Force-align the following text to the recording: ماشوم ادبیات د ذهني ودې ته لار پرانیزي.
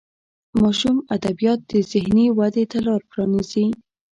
ماشوم 0.61 0.97
ادبیات 1.15 1.59
د 1.71 1.73
ذهني 1.91 2.25
ودې 2.37 2.65
ته 2.71 2.77
لار 2.85 3.01
پرانیزي. 3.09 3.65